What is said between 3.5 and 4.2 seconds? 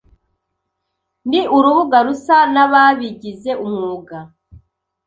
umwuga.